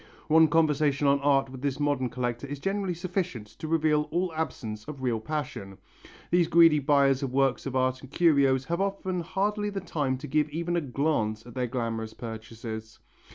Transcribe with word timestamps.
One 0.29 0.47
conversation 0.47 1.05
on 1.05 1.19
art 1.19 1.51
with 1.51 1.61
this 1.61 1.79
modern 1.79 2.09
collector 2.09 2.47
is 2.47 2.57
generally 2.57 2.95
sufficient 2.95 3.45
to 3.59 3.67
reveal 3.67 4.07
all 4.09 4.33
absence 4.33 4.83
of 4.87 5.03
real 5.03 5.19
passion. 5.19 5.77
These 6.31 6.47
greedy 6.47 6.79
buyers 6.79 7.21
of 7.21 7.31
works 7.35 7.67
of 7.67 7.75
art 7.75 8.01
and 8.01 8.09
curios 8.09 8.65
have 8.65 8.81
often 8.81 9.19
hardly 9.19 9.69
the 9.69 9.79
time 9.79 10.17
to 10.17 10.25
give 10.27 10.49
even 10.49 10.75
a 10.75 10.81
glance 10.81 11.45
at 11.45 11.53
their 11.53 11.67
glamorous 11.67 12.15
purchases. 12.15 12.97